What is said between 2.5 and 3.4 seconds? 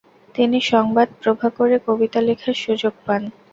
সুযোগ পান।